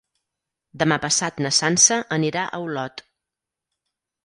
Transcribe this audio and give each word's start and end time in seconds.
Demà 0.83 0.97
passat 1.03 1.37
na 1.47 1.51
Sança 1.59 1.99
anirà 2.19 2.47
a 2.59 2.63
Olot. 2.71 3.07